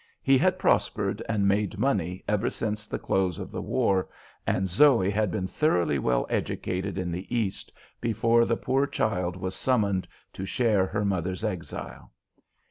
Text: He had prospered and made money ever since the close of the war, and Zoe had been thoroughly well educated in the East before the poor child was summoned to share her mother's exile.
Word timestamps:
He 0.23 0.35
had 0.35 0.57
prospered 0.57 1.21
and 1.29 1.47
made 1.47 1.77
money 1.77 2.23
ever 2.27 2.49
since 2.49 2.87
the 2.87 2.97
close 2.97 3.37
of 3.37 3.51
the 3.51 3.61
war, 3.61 4.09
and 4.47 4.67
Zoe 4.67 5.11
had 5.11 5.29
been 5.29 5.45
thoroughly 5.47 5.99
well 5.99 6.25
educated 6.27 6.97
in 6.97 7.11
the 7.11 7.27
East 7.37 7.71
before 7.99 8.45
the 8.45 8.57
poor 8.57 8.87
child 8.87 9.35
was 9.35 9.53
summoned 9.53 10.07
to 10.33 10.43
share 10.43 10.87
her 10.87 11.05
mother's 11.05 11.43
exile. 11.43 12.11